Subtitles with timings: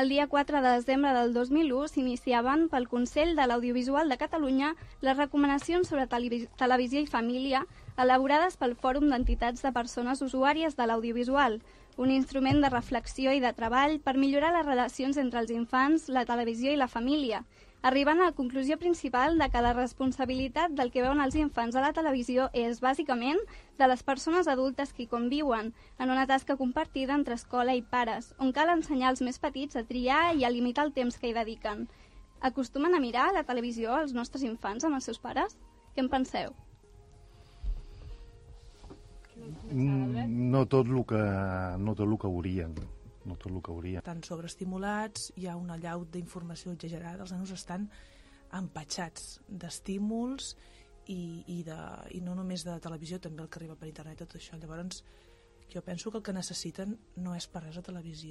[0.00, 4.70] El dia 4 de desembre del 2001 s'iniciaven pel Consell de l'Audiovisual de Catalunya
[5.04, 7.60] les recomanacions sobre televi televisió i família
[8.04, 11.58] elaborades pel Fòrum d'Entitats de Persones Usuàries de l'Audiovisual,
[12.00, 16.24] un instrument de reflexió i de treball per millorar les relacions entre els infants, la
[16.24, 17.44] televisió i la família,
[17.82, 21.84] arribant a la conclusió principal de que la responsabilitat del que veuen els infants a
[21.84, 23.40] la televisió és, bàsicament,
[23.78, 28.34] de les persones adultes que hi conviuen, en una tasca compartida entre escola i pares,
[28.38, 31.36] on cal ensenyar als més petits a triar i a limitar el temps que hi
[31.36, 31.88] dediquen.
[32.40, 35.56] Acostumen a mirar la televisió els nostres infants amb els seus pares?
[35.94, 36.52] Què en penseu?
[39.72, 41.20] Mm, no tot el que,
[41.80, 42.74] no tot el que haurien
[43.24, 44.00] no tot el que haurien.
[44.00, 47.88] Estan sobreestimulats, hi ha una llau d'informació exagerada, els nanos estan
[48.56, 50.54] empatxats d'estímuls
[51.06, 51.78] i, i, de,
[52.16, 54.58] i no només de televisió, també el que arriba per internet, tot això.
[54.60, 55.02] Llavors,
[55.70, 58.28] jo penso que el que necessiten no és per res a televisió,